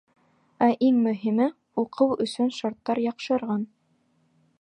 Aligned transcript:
Ә 0.67 0.67
иң 0.85 0.95
мөһиме— 1.07 1.49
уҡыу 1.83 2.17
өсөн 2.25 2.49
шарттар 2.61 3.03
яҡшырған. 3.05 3.67